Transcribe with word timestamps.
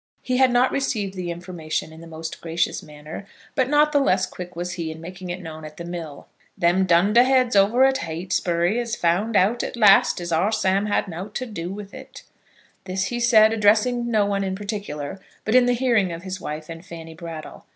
He 0.23 0.37
had 0.37 0.49
not 0.51 0.71
received 0.71 1.13
the 1.13 1.29
information 1.29 1.93
in 1.93 2.01
the 2.01 2.07
most 2.07 2.41
gracious 2.41 2.81
manner; 2.81 3.27
but 3.53 3.69
not 3.69 3.91
the 3.91 3.99
less 3.99 4.25
quick 4.25 4.55
was 4.55 4.71
he 4.71 4.89
in 4.89 4.99
making 4.99 5.29
it 5.29 5.43
known 5.43 5.63
at 5.63 5.77
the 5.77 5.85
mill. 5.85 6.25
"Them 6.57 6.85
dunderheads 6.87 7.55
over 7.55 7.83
at 7.83 7.99
He'tsbry 7.99 8.77
has 8.79 8.95
found 8.95 9.35
out 9.35 9.61
at 9.61 9.77
last 9.77 10.19
as 10.19 10.31
our 10.31 10.51
Sam 10.51 10.87
had 10.87 11.07
now't 11.07 11.35
to 11.35 11.45
do 11.45 11.71
with 11.71 11.93
it." 11.93 12.23
This 12.85 13.05
he 13.13 13.19
said, 13.19 13.53
addressing 13.53 14.09
no 14.09 14.25
one 14.25 14.43
in 14.43 14.55
particular, 14.55 15.19
but 15.45 15.53
in 15.53 15.67
the 15.67 15.73
hearing 15.73 16.11
of 16.11 16.23
his 16.23 16.41
wife 16.41 16.67
and 16.67 16.83
Fanny 16.83 17.13
Brattle. 17.13 17.65